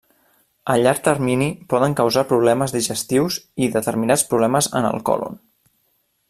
[0.75, 5.39] A llarg termini poden causar problemes digestius i determinats problemes en el còlon.